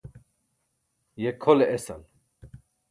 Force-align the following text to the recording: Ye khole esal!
Ye 1.23 1.31
khole 1.41 1.65
esal! 1.75 2.01